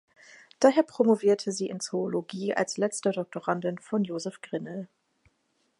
Daher 0.59 0.81
promovierte 0.81 1.51
sie 1.51 1.67
in 1.67 1.79
Zoologie 1.79 2.55
als 2.55 2.77
letzte 2.77 3.11
Doktorandin 3.11 3.77
von 3.77 4.03
Joseph 4.03 4.41
Grinnell. 4.41 4.87